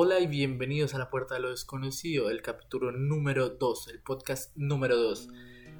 [0.00, 4.56] Hola y bienvenidos a La Puerta de lo Desconocido, el capítulo número 2, el podcast
[4.56, 5.28] número 2.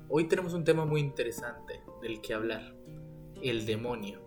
[0.08, 2.75] Hoy tenemos un tema muy interesante del que hablar,
[3.44, 4.20] el demonio.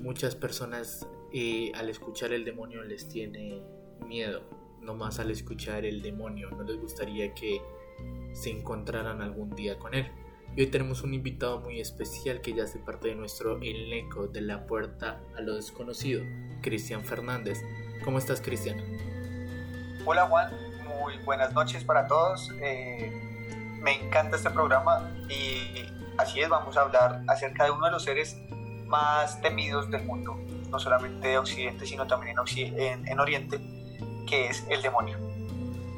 [0.00, 3.62] Muchas personas eh, al escuchar el demonio les tiene
[4.04, 4.42] miedo,
[4.80, 7.62] nomás al escuchar el demonio, no les gustaría que
[8.32, 10.10] se encontraran algún día con él.
[10.56, 14.40] Y hoy tenemos un invitado muy especial que ya hace parte de nuestro elenco de
[14.40, 16.24] La Puerta a lo Desconocido,
[16.62, 17.62] Cristian Fernández.
[18.04, 18.82] ¿Cómo estás, Cristian?
[20.04, 20.50] Hola, Juan.
[20.84, 22.50] Muy buenas noches para todos.
[22.60, 23.12] Eh,
[23.80, 25.86] me encanta este programa y
[26.18, 28.36] así es, vamos a hablar acerca de uno de los seres
[28.86, 30.36] más temidos del mundo,
[30.68, 33.60] no solamente de Occidente, sino también en, en, Oriente,
[34.28, 35.16] que es el demonio.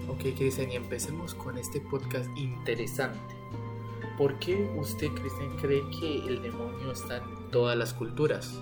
[0.09, 3.19] Ok, Cristian, y empecemos con este podcast interesante.
[4.19, 8.55] ¿Por qué usted, Cristian, cree que el demonio está en todas las culturas?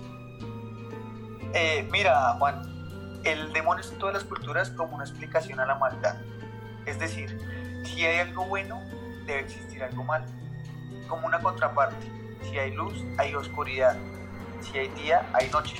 [1.53, 2.82] Eh, mira, Juan,
[3.23, 6.17] el demonio en todas las culturas como una explicación a la maldad.
[6.85, 7.39] Es decir,
[7.83, 8.81] si hay algo bueno,
[9.25, 10.25] debe existir algo malo.
[11.07, 12.07] Como una contraparte.
[12.43, 13.95] Si hay luz, hay oscuridad.
[14.61, 15.75] Si hay día, hay noche.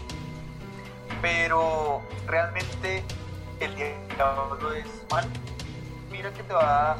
[1.22, 3.04] Pero realmente
[3.60, 5.28] el diablo es malo.
[6.12, 6.98] Mira que te va a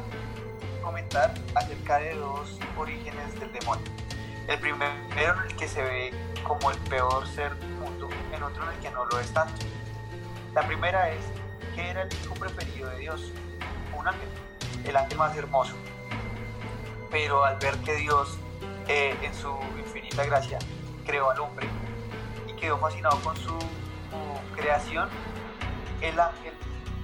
[0.82, 3.84] comentar acerca de dos orígenes del demonio.
[4.48, 6.12] El primero en el que se ve
[6.46, 9.64] como el peor ser del mundo, en otro en el que no lo es tanto.
[10.54, 11.20] La primera es,
[11.74, 13.32] ¿qué era el hijo preferido de Dios?
[13.98, 14.28] Un ángel,
[14.84, 15.74] el ángel más hermoso.
[17.10, 18.38] Pero al ver que Dios,
[18.86, 20.60] eh, en su infinita gracia,
[21.04, 21.66] creó al hombre
[22.46, 23.58] y quedó fascinado con su,
[24.54, 25.08] creación,
[26.00, 26.54] el ángel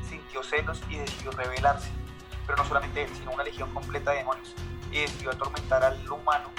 [0.08, 1.90] sintió celos y decidió rebelarse.
[2.46, 4.54] Pero no solamente él, sino una legión completa de demonios.
[4.92, 6.50] Y decidió atormentar al humano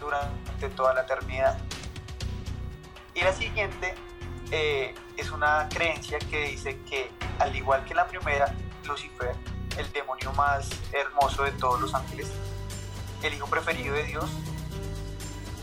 [0.00, 1.58] durante toda la eternidad.
[3.14, 3.96] Y la siguiente
[4.50, 9.34] eh, es una creencia que dice que, al igual que la primera, Lucifer,
[9.78, 12.28] el demonio más hermoso de todos los ángeles,
[13.22, 14.30] el hijo preferido de Dios,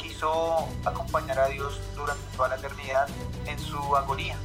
[0.02, 3.08] quiso acompañar a Dios durante toda la eternidad
[3.46, 4.38] en su agonía.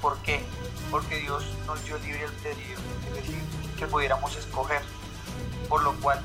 [0.00, 0.42] ¿Por qué?
[0.90, 2.78] Porque Dios nos dio libre albedrío,
[3.08, 3.42] es decir,
[3.78, 4.82] que pudiéramos escoger,
[5.68, 6.22] por lo cual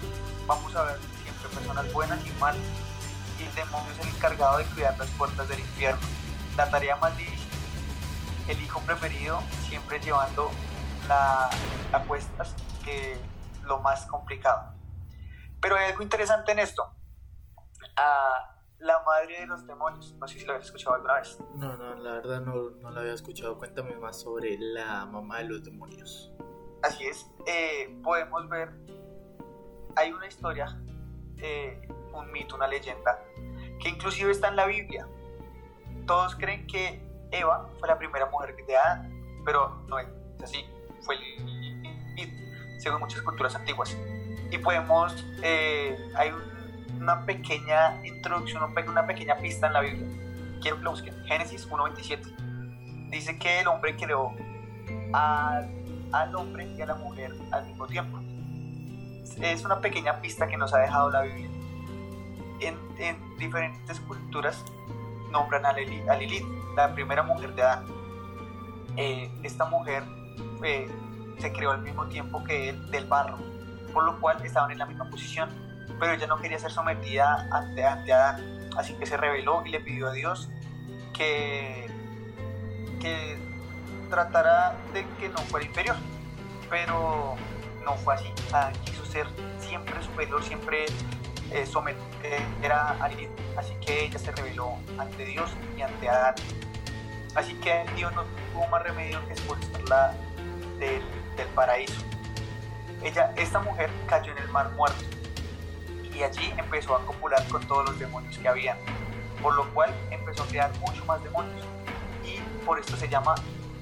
[0.48, 2.62] vamos a ver siempre personas buenas y malas,
[3.40, 6.08] y el demonio es el encargado de cuidar las puertas del infierno
[6.58, 7.50] la tarea más difícil,
[8.48, 10.50] el hijo preferido siempre llevando
[11.08, 11.50] la,
[11.92, 13.18] apuestas que
[13.64, 14.74] lo más complicado.
[15.62, 16.84] Pero hay algo interesante en esto.
[17.98, 21.40] A la madre de los demonios, no sé si lo habías escuchado alguna vez.
[21.56, 23.58] No, no, la verdad no, no lo había escuchado.
[23.58, 26.32] Cuéntame más sobre la mamá de los demonios.
[26.84, 28.70] Así es, eh, podemos ver,
[29.96, 30.80] hay una historia,
[31.38, 33.24] eh, un mito, una leyenda,
[33.80, 35.08] que inclusive está en la Biblia,
[36.06, 37.02] todos creen que
[37.32, 39.10] Eva fue la primera mujer de Adán,
[39.44, 40.08] pero no es
[40.44, 40.66] así,
[41.02, 43.98] fue el, según muchas culturas antiguas.
[44.52, 46.32] Y podemos, eh, hay
[47.00, 50.08] una pequeña introducción, una pequeña pista en la Biblia.
[50.62, 51.26] Quiero que lo busquen.
[51.26, 53.10] Génesis 1.27.
[53.10, 54.34] Dice que el hombre creó
[55.14, 55.70] al,
[56.12, 58.20] al hombre y a la mujer al mismo tiempo.
[59.42, 61.50] Es una pequeña pista que nos ha dejado la Biblia.
[62.62, 64.64] En, en diferentes culturas
[65.36, 66.46] nombran a, Lilith,
[66.78, 67.86] la primera mujer de Adán.
[68.96, 70.04] Eh, esta mujer
[70.64, 70.88] eh,
[71.40, 73.38] se creó al mismo tiempo que él del barro,
[73.94, 75.50] por lo cual estaban en la misma posición,
[76.00, 80.08] pero ella no quería ser sometida ante, Adán, así que se rebeló y le pidió
[80.08, 80.50] a Dios
[81.14, 81.88] que,
[83.02, 83.38] que
[84.10, 85.98] tratara de que no fuera inferior,
[86.70, 87.36] pero
[87.84, 89.28] no fue así, Adán quiso ser
[89.60, 90.86] siempre superior, siempre
[91.56, 96.36] eh, someter a Lilith, así que ella se rebeló ante Dios y ante Adán.
[97.34, 100.14] Así que Dios no tuvo más remedio que expulsarla
[100.80, 101.02] del,
[101.38, 102.02] del paraíso.
[103.02, 105.02] Ella, esta mujer cayó en el mar muerto
[106.14, 108.78] y allí empezó a copular con todos los demonios que había,
[109.42, 111.66] por lo cual empezó a crear mucho más demonios
[112.26, 113.36] y por esto se llama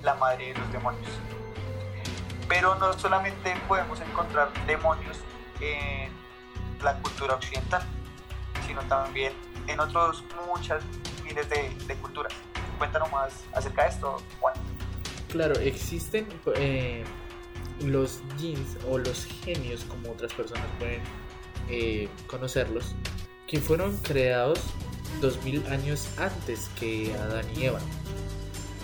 [0.04, 1.10] la madre de los demonios.
[2.48, 5.18] Pero no solamente podemos encontrar demonios
[5.60, 6.23] en
[6.84, 7.82] la cultura occidental,
[8.68, 9.34] sino también
[9.68, 10.84] en otros muchas
[11.24, 12.34] miles de, culturas.
[12.78, 14.54] Cuéntanos más acerca de esto, Juan.
[15.30, 17.04] Claro, existen eh,
[17.82, 21.02] los jeans o los genios, como otras personas pueden
[21.70, 22.96] eh, conocerlos,
[23.48, 24.60] que fueron creados
[25.22, 27.80] 2000 años antes que Adán y Eva.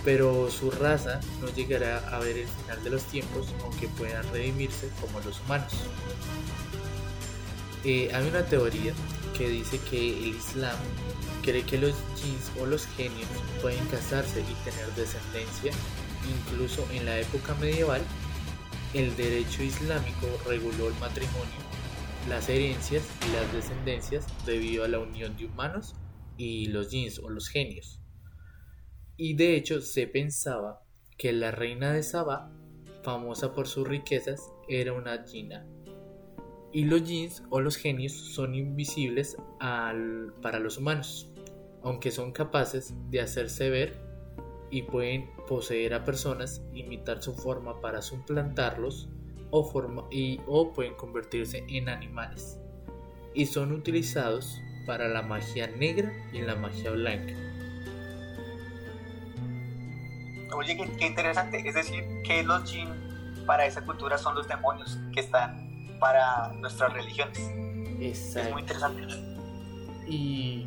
[0.04, 4.88] Pero su raza no llegará a ver el final de los tiempos, aunque puedan redimirse
[5.00, 5.74] como los humanos.
[7.84, 8.92] Eh, hay una teoría
[9.36, 10.76] que dice que el Islam
[11.42, 13.28] cree que los jinns o los genios
[13.62, 15.72] pueden casarse y tener descendencia
[16.28, 18.02] incluso en la época medieval,
[18.94, 21.54] el derecho islámico reguló el matrimonio,
[22.28, 25.94] las herencias y las descendencias debido a la unión de humanos
[26.36, 28.00] y los jeans o los genios.
[29.16, 30.82] Y de hecho se pensaba
[31.16, 32.50] que la reina de Saba,
[33.02, 35.66] famosa por sus riquezas, era una gina.
[36.72, 41.28] Y los jeans o los genios son invisibles para los humanos,
[41.82, 44.10] aunque son capaces de hacerse ver
[44.70, 49.08] y pueden poseer a personas, imitar su forma para suplantarlos
[49.50, 52.60] o, forma, y, o pueden convertirse en animales.
[53.34, 57.34] Y son utilizados para la magia negra y la magia blanca.
[60.54, 61.62] Oye, qué, interesante.
[61.66, 62.88] Es decir, que los jinn
[63.46, 65.69] para esa cultura son los demonios que están
[66.00, 67.38] para nuestras religiones.
[68.00, 68.48] Exacto.
[68.48, 69.02] Es muy interesante.
[70.08, 70.66] Y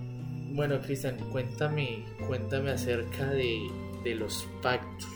[0.53, 3.69] bueno, Cristian, cuéntame, cuéntame acerca de,
[4.03, 5.09] de los pactos.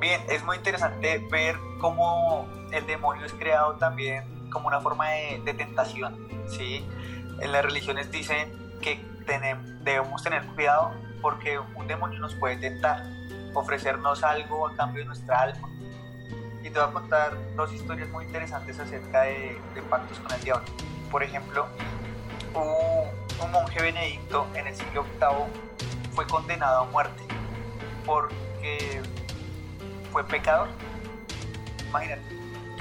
[0.00, 5.40] Bien, es muy interesante ver cómo el demonio es creado también como una forma de,
[5.44, 6.84] de tentación, ¿sí?
[7.40, 8.96] En las religiones dicen que
[9.26, 10.92] tenemos, debemos tener cuidado
[11.22, 13.02] porque un demonio nos puede tentar,
[13.54, 15.68] ofrecernos algo a cambio de nuestra alma.
[16.74, 19.56] Te voy a contar dos historias muy interesantes acerca de,
[19.88, 20.64] pactos con el diablo.
[21.08, 21.68] Por ejemplo,
[22.52, 27.22] un, monje benedicto en el siglo VIII fue condenado a muerte
[28.04, 29.00] porque
[30.10, 30.66] fue pecador.
[31.90, 32.22] Imagínate,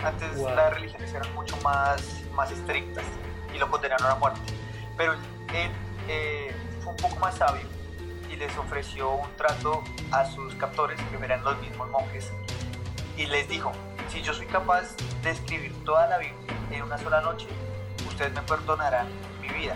[0.04, 3.06] antes las religiones eran mucho más, más estrictas
[3.54, 4.42] y lo condenaron a muerte.
[4.98, 5.72] Pero él
[6.08, 6.52] eh,
[6.82, 7.68] fue un poco más sabio
[8.28, 12.32] y les ofreció un trato a sus captores, que eran los mismos monjes,
[13.18, 13.72] y les dijo,
[14.10, 17.48] si yo soy capaz de escribir toda la Biblia en una sola noche,
[18.08, 19.08] ustedes me perdonarán
[19.42, 19.76] mi vida.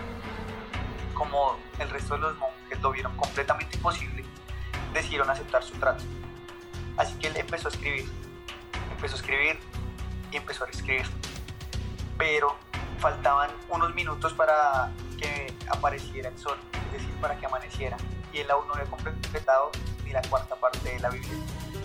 [1.14, 4.24] Como el resto de los monjes lo vieron completamente imposible,
[4.92, 6.04] decidieron aceptar su trato.
[6.96, 8.08] Así que él empezó a escribir,
[8.90, 9.58] empezó a escribir
[10.32, 11.06] y empezó a escribir.
[12.16, 12.56] Pero
[12.98, 17.96] faltaban unos minutos para que apareciera el sol, es decir, para que amaneciera
[18.32, 19.70] y él aún no había completado
[20.04, 21.32] ni la cuarta parte de la Biblia.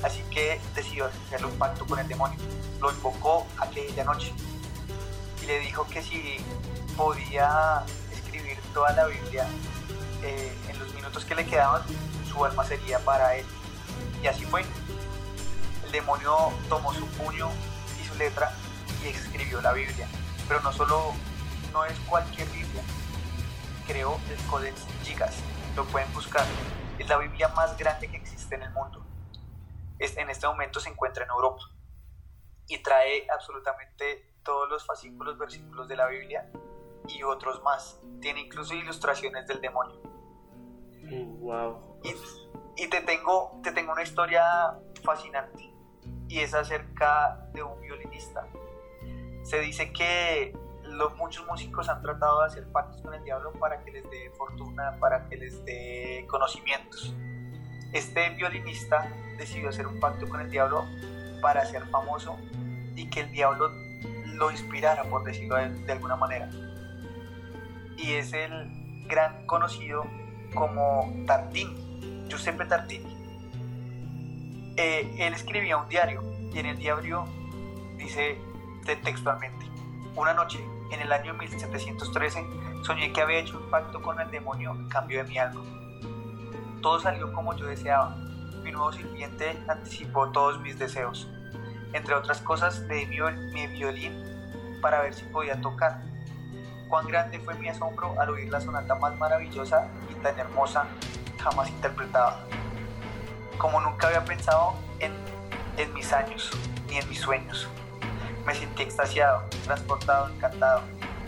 [0.03, 2.37] Así que decidió hacer un pacto con el demonio.
[2.81, 4.33] Lo invocó aquella noche
[5.41, 6.37] y le dijo que si
[6.97, 9.47] podía escribir toda la Biblia
[10.21, 11.81] eh, en los minutos que le quedaban,
[12.31, 13.45] su alma sería para él.
[14.21, 14.63] Y así fue.
[15.85, 17.49] El demonio tomó su puño
[18.01, 18.51] y su letra
[19.03, 20.07] y escribió la Biblia.
[20.47, 21.13] Pero no solo,
[21.71, 22.83] no es cualquier Biblia.
[23.87, 25.35] Creó el Codex Gigas,
[25.75, 26.45] lo pueden buscar.
[26.99, 29.02] Es la Biblia más grande que existe en el mundo.
[30.17, 31.63] En este momento se encuentra en Europa
[32.67, 36.49] y trae absolutamente todos los fascículos, versículos de la Biblia
[37.07, 37.99] y otros más.
[38.21, 40.01] Tiene incluso ilustraciones del demonio.
[41.39, 41.99] Wow.
[42.75, 45.73] Y, te, tengo, te tengo una historia fascinante
[46.27, 48.47] y es acerca de un violinista.
[49.43, 53.83] Se dice que los, muchos músicos han tratado de hacer pactos con el diablo para
[53.83, 57.13] que les dé fortuna, para que les dé conocimientos.
[57.91, 59.07] Este violinista
[59.37, 60.85] decidió hacer un pacto con el diablo
[61.41, 62.37] para ser famoso
[62.95, 63.71] y que el diablo
[64.33, 66.49] lo inspirara, por decirlo de, alguna manera.
[67.97, 70.05] Y es el gran conocido
[70.53, 73.13] como Tartini, Giuseppe Tartini.
[74.77, 77.25] Eh, él escribía un diario y en el diario
[77.97, 78.39] dice
[79.03, 79.65] textualmente,
[80.15, 80.59] una noche
[80.91, 82.45] en el año 1713
[82.83, 85.61] soñé que había hecho un pacto con el demonio en cambio de mi alma.
[86.81, 88.15] Todo salió como yo deseaba.
[88.73, 91.27] Nuevo sirviente anticipó todos mis deseos.
[91.93, 94.11] Entre otras cosas, le di mi violín
[94.81, 96.01] para ver si podía tocar.
[96.89, 100.87] Cuán grande fue mi asombro al oír la sonata más maravillosa y tan hermosa
[101.39, 102.39] jamás interpretada.
[103.59, 105.13] Como nunca había pensado en,
[105.77, 106.49] en mis años
[106.87, 107.67] ni en mis sueños.
[108.43, 110.81] Me sentí extasiado, transportado, encantado.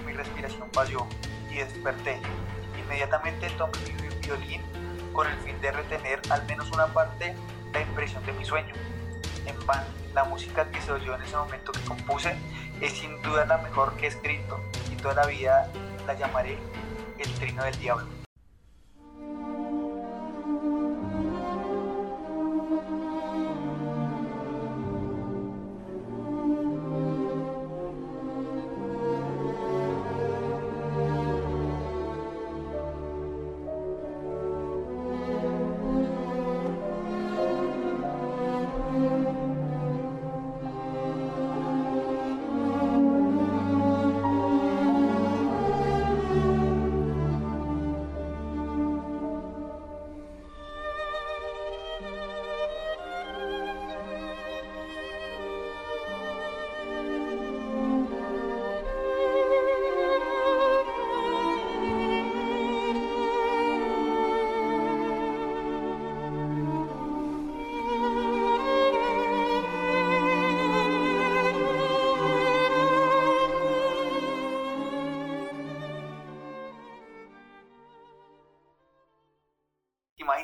[0.04, 1.06] Mi respiración falló
[1.52, 2.20] y desperté.
[2.84, 4.65] Inmediatamente tomé mi violín
[5.16, 7.34] con el fin de retener al menos una parte
[7.74, 8.74] la impresión de mi sueño.
[9.46, 12.36] En pan, la música que se oyó en ese momento que compuse
[12.82, 14.60] es sin duda la mejor que he escrito
[14.92, 15.72] y toda la vida
[16.06, 16.58] la llamaré
[17.18, 18.25] el trino del diablo.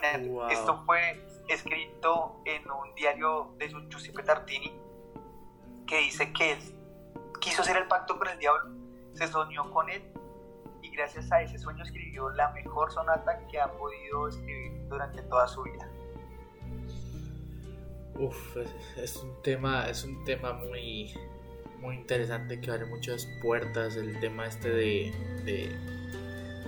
[0.02, 4.72] Imagínate, esto fue escrito en un diario de Giuseppe Tartini
[5.86, 6.60] que dice que él
[7.40, 8.72] quiso hacer el pacto con el diablo,
[9.14, 10.02] se soñó con él
[10.82, 15.48] y gracias a ese sueño escribió la mejor sonata que ha podido escribir durante toda
[15.48, 15.90] su vida.
[18.16, 18.58] Uf,
[18.98, 21.14] es, un tema, es un tema muy,
[21.80, 25.12] muy interesante que abre muchas puertas, el tema este de,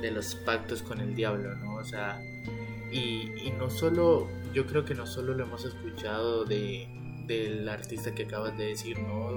[0.02, 1.76] de, los pactos con el diablo, ¿no?
[1.76, 2.20] O sea,
[2.94, 6.88] y, no solo, yo creo que no solo lo hemos escuchado de,
[7.26, 9.32] del artista que acabas de decir, ¿no?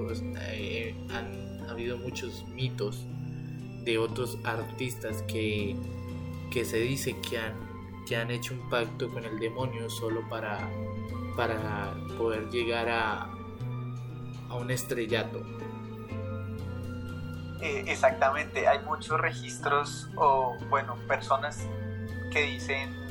[0.51, 3.05] Eh, han habido muchos mitos
[3.83, 5.75] de otros artistas que,
[6.51, 7.55] que se dice que han,
[8.07, 10.69] que han hecho un pacto con el demonio solo para,
[11.35, 13.31] para poder llegar a,
[14.49, 15.41] a un estrellato.
[17.61, 21.67] Eh, exactamente, hay muchos registros o, bueno, personas
[22.31, 23.07] que dicen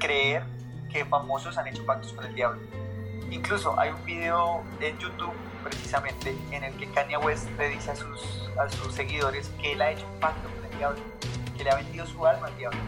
[0.00, 0.42] creer
[0.90, 2.60] que famosos han hecho pactos con el diablo.
[3.30, 7.94] Incluso hay un video en YouTube precisamente en el que Kanye West le dice a
[7.94, 10.98] sus, a sus seguidores que él ha hecho un pacto con el diablo,
[11.56, 12.80] que le ha vendido su alma al diablo.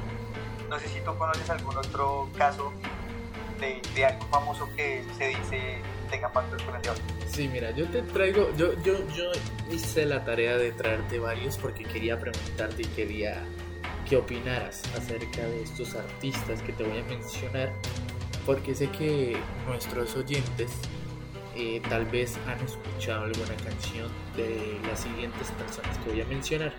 [0.69, 2.73] No sé si tú conoces algún otro caso
[3.61, 7.02] de, de algo famoso que se dice tenga pactos con el diablo.
[7.26, 9.31] Sí, mira, yo te traigo, yo, yo, yo
[9.71, 13.42] hice la tarea de traerte varios porque quería preguntarte y quería
[14.12, 17.73] que opinaras acerca de estos artistas que te voy a mencionar,
[18.45, 20.71] porque sé que nuestros oyentes
[21.57, 26.75] eh, tal vez han escuchado alguna canción de las siguientes personas que voy a mencionar.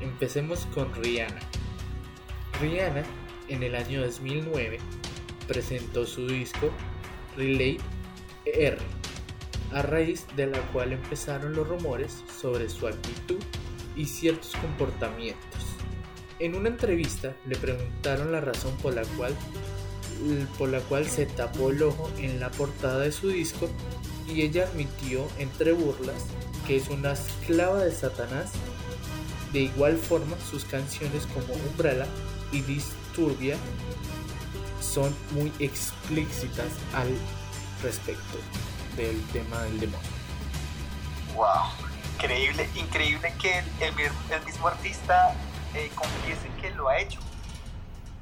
[0.00, 1.38] Empecemos con Rihanna.
[2.60, 3.04] Rihanna
[3.46, 4.80] en el año 2009
[5.46, 6.68] presentó su disco
[7.36, 7.78] Relate
[8.44, 8.78] R,
[9.70, 13.38] a raíz de la cual empezaron los rumores sobre su actitud
[13.94, 15.71] y ciertos comportamientos.
[16.42, 19.32] En una entrevista le preguntaron la razón por la cual
[20.58, 23.68] por la cual se tapó el ojo en la portada de su disco
[24.26, 26.20] y ella admitió entre burlas
[26.66, 28.50] que es una esclava de Satanás.
[29.52, 32.06] De igual forma, sus canciones como Umbrella
[32.50, 33.56] y Disturbia
[34.80, 37.08] son muy explícitas al
[37.84, 38.38] respecto
[38.96, 40.08] del tema del demonio.
[41.36, 41.46] ¡Wow!
[42.16, 45.36] Increíble, increíble que el, mismo artista
[45.74, 47.20] eh, confiese que lo ha hecho.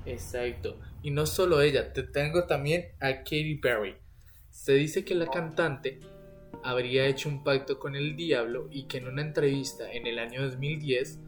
[0.07, 0.78] Exacto.
[1.02, 3.97] Y no solo ella, te tengo también a Katy Perry.
[4.50, 6.00] Se dice que la cantante
[6.62, 10.42] habría hecho un pacto con el diablo y que en una entrevista en el año
[10.42, 11.19] 2010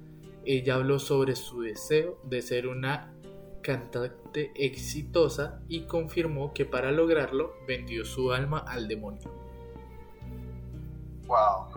[0.45, 3.15] ella habló sobre su deseo de ser una
[3.63, 9.31] cantante exitosa y confirmó que para lograrlo vendió su alma al demonio.
[11.27, 11.69] Wow,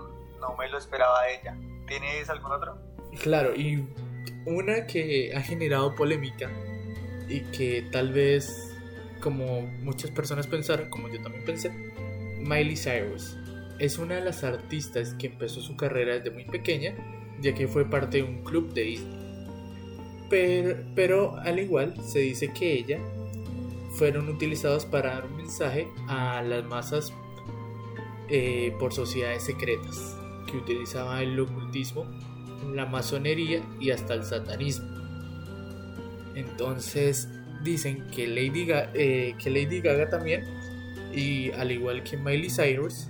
[0.41, 1.55] no me lo esperaba ella.
[1.87, 2.77] ¿Tienes algún otro?
[3.21, 3.87] Claro, y
[4.45, 6.51] una que ha generado polémica
[7.27, 8.71] y que tal vez
[9.19, 11.71] como muchas personas pensaron, como yo también pensé,
[12.39, 13.37] Miley Cyrus
[13.79, 16.93] es una de las artistas que empezó su carrera desde muy pequeña,
[17.41, 19.25] ya que fue parte de un club de Disney.
[20.29, 22.99] Pero, pero al igual se dice que ella
[23.91, 27.13] fueron utilizados para dar un mensaje a las masas
[28.29, 30.17] eh, por sociedades secretas
[30.49, 32.05] que utilizaban el ocultismo,
[32.73, 34.87] la masonería y hasta el satanismo.
[36.35, 37.29] Entonces
[37.63, 40.43] dicen que Lady, Gaga, eh, que Lady Gaga también,
[41.13, 43.07] y al igual que Miley Cyrus,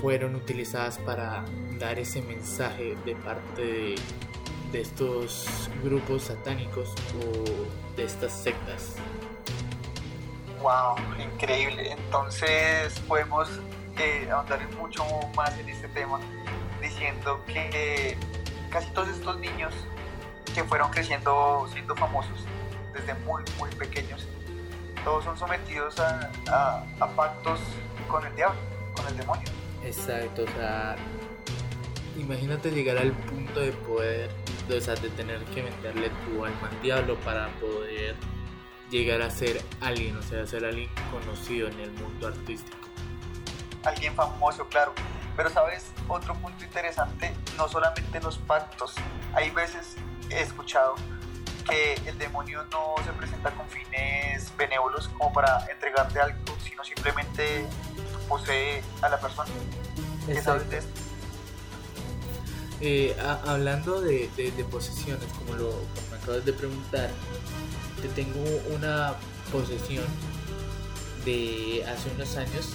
[0.00, 1.44] fueron utilizadas para
[1.78, 3.94] dar ese mensaje de parte
[4.72, 8.96] de, estos grupos satánicos o de estas sectas.
[10.60, 11.92] Wow, increíble.
[11.92, 13.48] Entonces podemos
[13.98, 15.02] eh, ahondar mucho
[15.34, 16.20] más en este tema
[16.82, 18.18] diciendo que
[18.76, 19.72] casi todos estos niños
[20.54, 22.44] que fueron creciendo siendo famosos
[22.92, 24.28] desde muy, muy pequeños,
[25.02, 26.84] todos son sometidos a,
[27.16, 27.58] pactos
[28.06, 28.60] con el diablo,
[28.94, 29.48] con el demonio.
[29.82, 30.94] Exacto, o sea,
[32.18, 34.30] imagínate llegar al punto de poder,
[34.68, 38.14] de, de tener que venderle tu alma al diablo para poder
[38.90, 42.76] llegar a ser alguien, o sea, ser alguien conocido en el mundo artístico.
[43.84, 44.92] Alguien famoso, claro.
[45.36, 48.94] Pero sabes, otro punto interesante, no solamente los pactos,
[49.34, 49.96] hay veces
[50.30, 50.94] he escuchado
[51.68, 57.66] que el demonio no se presenta con fines benévolos como para entregarte algo, sino simplemente
[58.28, 59.50] posee a la persona.
[60.26, 61.00] ¿Qué sabes de esto?
[62.80, 63.16] Eh,
[63.46, 64.28] hablando de,
[64.70, 65.72] posesiones, como lo
[66.10, 67.10] me acabas de preguntar,
[68.00, 69.14] te tengo una
[69.50, 70.04] posesión
[71.24, 72.74] de hace unos años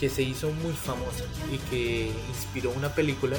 [0.00, 3.36] que se hizo muy famosa y que inspiró una película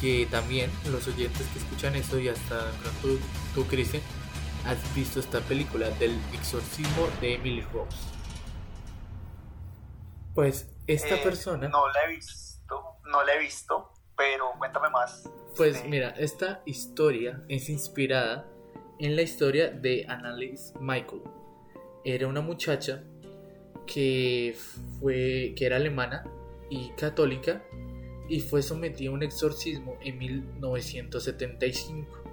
[0.00, 2.70] que también los oyentes que escuchan esto y hasta
[3.00, 3.18] tú,
[3.54, 4.02] tú Cristian,
[4.66, 7.96] has visto esta película del exorcismo de Emily Rose.
[10.34, 11.68] Pues esta Eh, persona...
[11.68, 15.28] No la he visto, no la he visto, pero cuéntame más.
[15.56, 15.88] Pues Sí.
[15.88, 18.46] mira, esta historia es inspirada
[18.98, 21.22] en la historia de Annalise Michael.
[22.04, 23.04] Era una muchacha
[23.86, 24.56] que
[25.00, 26.24] fue que era alemana
[26.70, 27.62] y católica
[28.28, 32.24] y fue sometida a un exorcismo en 1975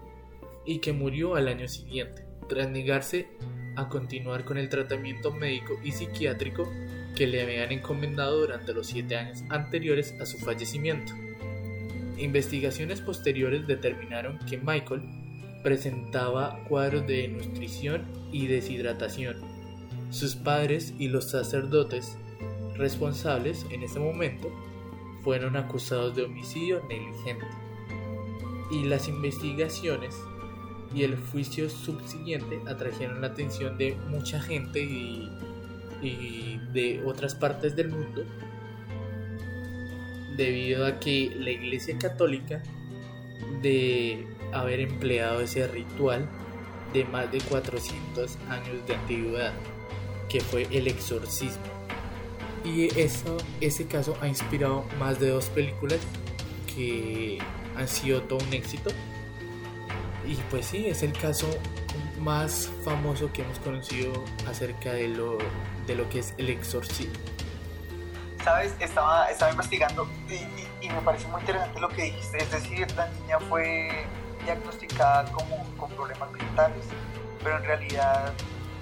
[0.65, 3.27] y que murió al año siguiente tras negarse
[3.75, 6.70] a continuar con el tratamiento médico y psiquiátrico
[7.15, 11.13] que le habían encomendado durante los siete años anteriores a su fallecimiento.
[12.17, 15.01] Investigaciones posteriores determinaron que Michael
[15.63, 19.50] presentaba cuadros de nutrición y deshidratación.
[20.12, 22.18] Sus padres y los sacerdotes
[22.75, 24.51] responsables en ese momento
[25.24, 27.46] fueron acusados de homicidio negligente.
[28.72, 30.15] Y las investigaciones
[30.94, 35.30] y el juicio subsiguiente atrajeron la atención de mucha gente y,
[36.74, 38.24] de otras partes del mundo
[40.36, 42.63] debido a que la Iglesia Católica
[43.62, 46.27] de haber empleado ese ritual
[46.94, 49.53] de más de 400 años de antigüedad,
[50.32, 51.64] que fue el exorcismo.
[52.64, 56.00] Y eso, ese caso ha inspirado más de dos películas
[56.76, 57.40] que
[57.76, 58.92] han sido todo un éxito.
[60.28, 61.48] Y pues sí, es el caso
[62.20, 64.14] más famoso que hemos conocido
[64.48, 65.40] acerca de lo,
[65.88, 67.14] de lo que es el exorcismo.
[68.44, 68.74] ¿Sabes?
[68.80, 72.38] Estaba, estaba investigando y, y- y me parece muy interesante lo que dijiste.
[72.38, 74.06] Es decir, la niña fue
[74.46, 76.86] diagnosticada como con problemas mentales,
[77.44, 78.34] pero en realidad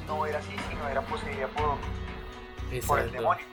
[0.10, 1.78] no era así, sino era poseída por,
[2.86, 3.46] por el demonio.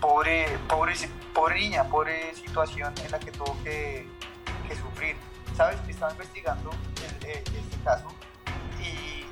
[0.00, 0.94] Pobre, pobre,
[1.34, 4.06] pobre niña, pobre situación en la que tuvo que,
[4.68, 5.16] que sufrir.
[5.56, 5.78] ¿Sabes?
[5.88, 6.70] Estaba investigando
[7.22, 8.06] el- el- este caso
[8.80, 9.24] y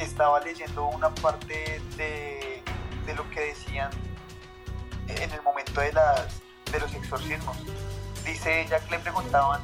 [0.00, 2.62] estaba leyendo una parte de,
[3.06, 3.90] de lo que decían
[5.08, 6.40] en el momento de, las,
[6.72, 7.56] de los exorcismos.
[8.24, 9.60] Dice ella que le preguntaban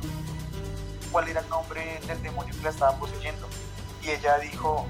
[1.11, 3.49] cuál era el nombre del demonio que la estaba poseyendo.
[4.03, 4.87] Y ella dijo,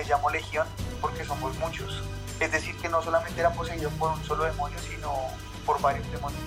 [0.00, 0.66] me llamo Legión
[1.00, 2.02] porque somos muchos.
[2.40, 5.12] Es decir, que no solamente era poseído por un solo demonio, sino
[5.66, 6.40] por varios demonios.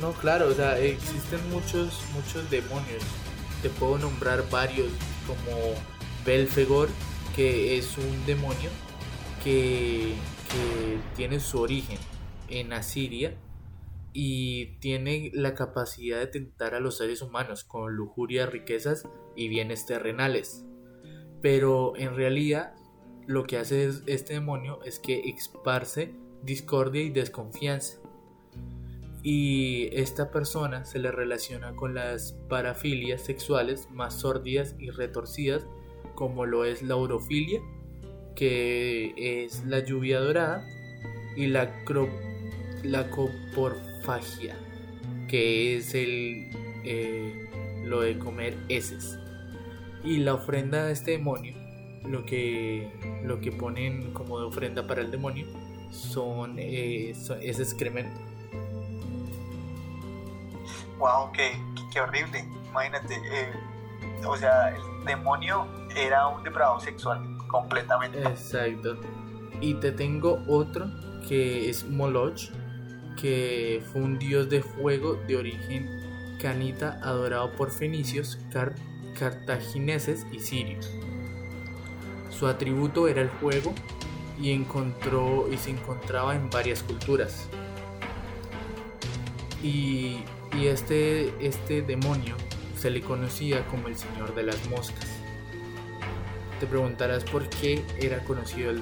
[0.00, 3.02] No, claro, o sea, existen muchos, muchos demonios.
[3.60, 4.88] Te puedo nombrar varios,
[5.26, 5.74] como
[6.24, 6.88] Belfegor,
[7.34, 8.70] que es un demonio
[9.42, 10.14] que,
[10.48, 11.98] que tiene su origen
[12.48, 13.34] en Asiria
[14.12, 19.86] y tiene la capacidad de tentar a los seres humanos con lujuria, riquezas y bienes
[19.86, 20.64] terrenales.
[21.42, 22.72] Pero en realidad
[23.26, 27.98] lo que hace es- este demonio es que esparce discordia y desconfianza.
[29.22, 35.64] Y esta persona se le relaciona con las parafilias sexuales más sórdidas y retorcidas
[36.16, 37.60] como lo es la urofilia
[38.34, 39.12] que
[39.44, 40.66] es la lluvia dorada
[41.36, 42.10] y la, cro-
[42.82, 44.56] la coporfagia
[45.28, 46.50] que es el
[46.84, 47.48] eh,
[47.84, 49.18] lo de comer heces
[50.04, 51.54] y la ofrenda de este demonio
[52.04, 52.90] lo que
[53.24, 55.46] lo que ponen como de ofrenda para el demonio
[55.90, 58.18] son, eh, son- es excremento
[60.98, 62.44] Wow, qué, qué- qué horrible.
[62.70, 63.52] Imagínate, eh,
[64.26, 68.20] o sea, el demonio era un depravado sexual, completamente.
[68.22, 68.96] Exacto.
[69.60, 70.86] Y te tengo otro
[71.28, 72.50] que es Moloch,
[73.20, 75.88] que fue un dios de fuego de origen
[76.40, 78.74] canita adorado por fenicios, car-
[79.22, 80.90] cartagineses y sirios.
[82.28, 83.72] Su atributo era el fuego
[84.40, 87.46] y encontró y se encontraba en varias culturas.
[89.62, 90.24] Y,
[90.60, 92.34] este, este demonio
[92.76, 95.06] se le conocía como el señor de las moscas.
[96.58, 98.80] Te preguntarás por qué era conocido el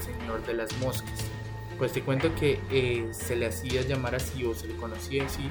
[0.00, 1.24] Señor de las Moscas.
[1.78, 5.48] Pues te cuento que eh, se le hacía llamar así o se le conocía así,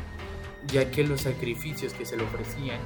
[0.68, 2.80] ya que los sacrificios que se le ofrecían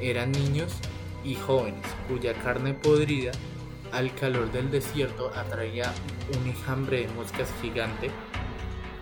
[0.00, 0.78] eran niños
[1.24, 3.32] y jóvenes, cuya carne podrida
[3.92, 5.92] al calor del desierto atraía
[6.38, 8.10] un enjambre de moscas gigante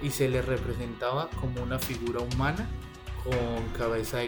[0.00, 2.68] y se le representaba como una figura humana
[3.24, 4.18] con cabeza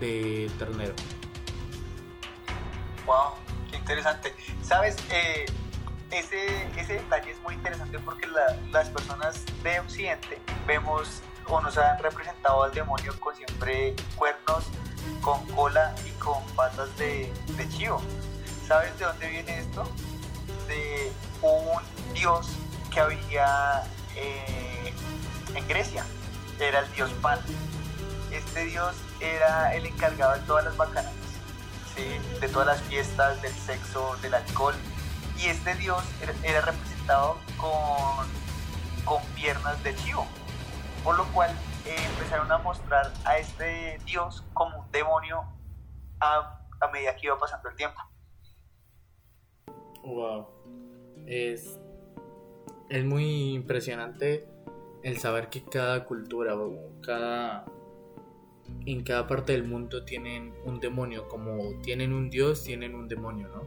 [0.00, 0.94] de, ternero.
[3.06, 3.34] Wow,
[3.70, 4.34] qué interesante.
[4.62, 5.46] Sabes, Eh,
[6.10, 6.46] ese,
[6.80, 11.98] ese detalle es muy interesante porque la- las personas de Occidente vemos o nos han
[12.02, 14.64] representado al demonio con siempre cuernos,
[15.20, 18.00] con cola y con patas de, de chivo.
[18.66, 19.84] ¿Sabes de dónde viene esto?
[20.66, 22.46] De un dios
[22.92, 23.82] que había
[24.14, 24.92] eh,
[25.54, 26.04] en Grecia.
[26.60, 27.38] Era el dios Pan.
[28.30, 31.12] Este dios era el encargado de todas las bacanales.
[32.40, 34.74] de todas las fiestas, del sexo, del alcohol.
[35.38, 36.02] Y este dios
[36.42, 38.28] era representado con,
[39.04, 40.26] con piernas de chivo,
[41.04, 41.50] por lo cual
[41.88, 45.44] eh, empezaron a mostrar a este dios como un demonio
[46.20, 48.00] a, a medida que iba pasando el tiempo.
[50.02, 50.48] Wow.
[51.26, 51.78] Es,
[52.88, 54.48] es muy impresionante
[55.02, 56.54] el saber que cada cultura,
[57.02, 57.64] cada
[58.86, 63.48] en cada parte del mundo tienen un demonio, como tienen un dios, tienen un demonio,
[63.48, 63.62] ¿no?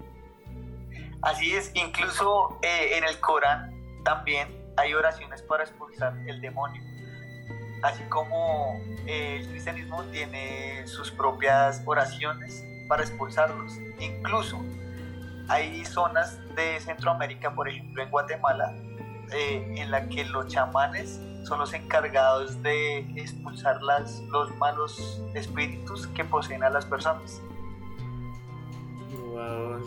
[1.21, 6.81] Así es, incluso eh, en el Corán también hay oraciones para expulsar el demonio,
[7.81, 13.77] así como eh, el cristianismo tiene sus propias oraciones para expulsarlos.
[13.99, 14.61] Incluso
[15.47, 18.73] hay zonas de Centroamérica, por ejemplo en Guatemala,
[19.33, 26.23] eh, en la que los chamanes son los encargados de expulsar los malos espíritus que
[26.23, 27.41] poseen a las personas.
[29.31, 29.83] Wow,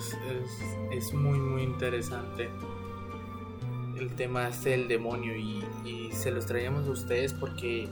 [0.90, 2.50] es, muy muy interesante
[3.98, 5.62] el tema este del demonio y,
[6.12, 7.88] se los traíamos a ustedes porque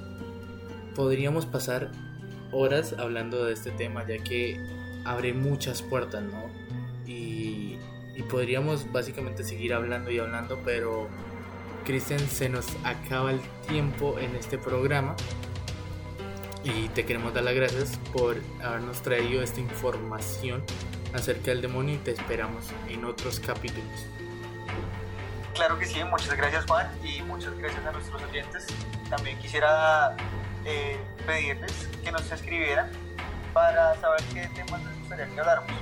[0.94, 1.90] podríamos pasar
[2.52, 4.58] horas hablando de este tema ya que
[5.04, 6.46] abre muchas puertas, ¿no?
[7.04, 7.78] Y,
[8.16, 11.08] y podríamos básicamente seguir hablando y hablando, pero
[11.84, 15.16] Cristian, se nos acaba el tiempo en este programa
[16.64, 20.62] y te queremos dar las gracias por habernos traído esta información
[21.12, 24.06] acerca del demonio y te esperamos en otros capítulos.
[25.54, 28.66] Claro que sí, muchas gracias Juan y muchas gracias a nuestros oyentes.
[29.10, 30.16] También quisiera
[30.64, 32.90] eh, pedirles que nos escribieran
[33.52, 35.72] para saber qué temas les gustaría que habláramos.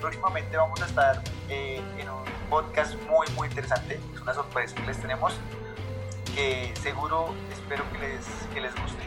[0.00, 4.86] Próximamente vamos a estar eh, en un podcast muy muy interesante, es una sorpresa que
[4.86, 5.34] les tenemos,
[6.34, 9.02] que seguro espero que les, que les guste.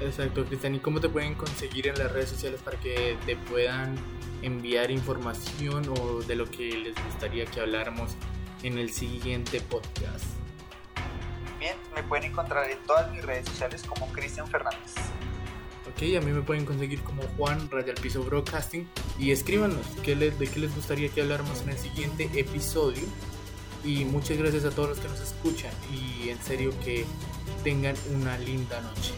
[0.00, 3.96] Exacto, Cristian, ¿y cómo te pueden conseguir en las redes sociales para que te puedan
[4.42, 8.16] enviar información o de lo que les gustaría que habláramos
[8.62, 10.24] en el siguiente podcast?
[11.58, 14.94] Bien, me pueden encontrar en todas mis redes sociales como Cristian Fernández.
[15.88, 20.38] Ok, a mí me pueden conseguir como Juan Radial Piso Broadcasting y escríbanos qué les,
[20.38, 23.02] de qué les gustaría que habláramos en el siguiente episodio.
[23.84, 27.06] Y muchas gracias a todos los que nos escuchan y en serio que
[27.64, 29.14] tengan una linda noche.